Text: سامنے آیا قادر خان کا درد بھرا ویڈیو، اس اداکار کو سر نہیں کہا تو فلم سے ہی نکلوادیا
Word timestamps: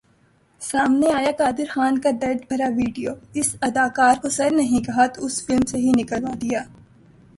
سامنے 0.61 1.07
آیا 1.13 1.31
قادر 1.37 1.67
خان 1.73 1.93
کا 2.03 2.09
درد 2.21 2.39
بھرا 2.49 2.67
ویڈیو، 2.77 3.11
اس 3.39 3.49
اداکار 3.67 4.15
کو 4.21 4.29
سر 4.37 4.49
نہیں 4.51 4.83
کہا 4.85 5.05
تو 5.13 5.27
فلم 5.37 5.61
سے 5.71 5.77
ہی 5.77 5.91
نکلوادیا 5.99 6.61